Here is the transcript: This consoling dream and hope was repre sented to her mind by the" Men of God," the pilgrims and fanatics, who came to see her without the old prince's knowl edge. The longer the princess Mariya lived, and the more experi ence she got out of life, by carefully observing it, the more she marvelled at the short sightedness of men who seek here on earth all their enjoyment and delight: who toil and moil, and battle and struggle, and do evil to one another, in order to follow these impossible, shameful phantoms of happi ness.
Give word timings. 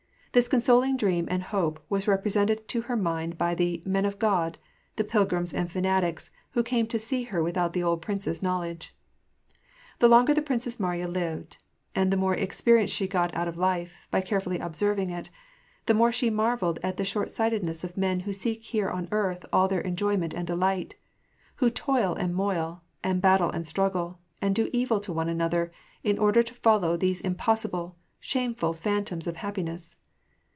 This 0.33 0.47
consoling 0.47 0.95
dream 0.95 1.27
and 1.29 1.43
hope 1.43 1.83
was 1.89 2.05
repre 2.05 2.27
sented 2.31 2.65
to 2.67 2.83
her 2.83 2.95
mind 2.95 3.37
by 3.37 3.53
the" 3.53 3.83
Men 3.85 4.05
of 4.05 4.17
God," 4.17 4.59
the 4.95 5.03
pilgrims 5.03 5.53
and 5.53 5.69
fanatics, 5.69 6.31
who 6.51 6.63
came 6.63 6.87
to 6.87 6.97
see 6.97 7.23
her 7.23 7.43
without 7.43 7.73
the 7.73 7.83
old 7.83 8.01
prince's 8.01 8.41
knowl 8.41 8.61
edge. 8.63 8.91
The 9.99 10.07
longer 10.07 10.33
the 10.33 10.41
princess 10.41 10.79
Mariya 10.79 11.09
lived, 11.09 11.61
and 11.93 12.11
the 12.13 12.15
more 12.15 12.33
experi 12.33 12.79
ence 12.83 12.89
she 12.91 13.09
got 13.09 13.35
out 13.35 13.49
of 13.49 13.57
life, 13.57 14.07
by 14.09 14.21
carefully 14.21 14.57
observing 14.59 15.09
it, 15.11 15.29
the 15.85 15.93
more 15.93 16.13
she 16.13 16.29
marvelled 16.29 16.79
at 16.81 16.95
the 16.95 17.03
short 17.03 17.29
sightedness 17.29 17.83
of 17.83 17.97
men 17.97 18.21
who 18.21 18.31
seek 18.31 18.63
here 18.63 18.89
on 18.89 19.09
earth 19.11 19.45
all 19.51 19.67
their 19.67 19.81
enjoyment 19.81 20.33
and 20.33 20.47
delight: 20.47 20.95
who 21.55 21.69
toil 21.69 22.13
and 22.15 22.33
moil, 22.33 22.81
and 23.03 23.21
battle 23.21 23.49
and 23.49 23.67
struggle, 23.67 24.21
and 24.41 24.55
do 24.55 24.69
evil 24.71 25.01
to 25.01 25.11
one 25.11 25.27
another, 25.27 25.73
in 26.05 26.17
order 26.17 26.41
to 26.41 26.53
follow 26.53 26.95
these 26.95 27.19
impossible, 27.19 27.97
shameful 28.21 28.71
phantoms 28.71 29.27
of 29.27 29.33
happi 29.35 29.65
ness. 29.65 29.97